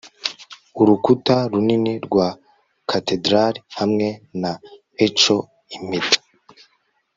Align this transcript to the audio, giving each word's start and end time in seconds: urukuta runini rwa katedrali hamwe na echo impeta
urukuta 0.81 1.35
runini 1.51 1.93
rwa 2.05 2.27
katedrali 2.89 3.59
hamwe 3.77 4.07
na 4.41 4.51
echo 5.05 5.37
impeta 5.75 6.19